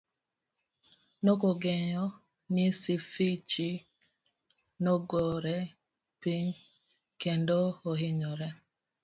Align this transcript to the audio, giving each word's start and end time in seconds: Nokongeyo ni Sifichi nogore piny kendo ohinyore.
Nokongeyo 1.23 2.05
ni 2.53 2.65
Sifichi 2.79 3.69
nogore 4.83 5.57
piny 6.21 6.49
kendo 7.21 7.59
ohinyore. 7.91 8.47